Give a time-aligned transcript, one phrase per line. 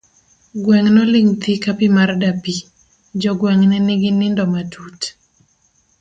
[0.63, 2.55] Gweng' noling' thi ka pi mar dapi,
[3.21, 4.99] jogweng' ne nigi nindo matut.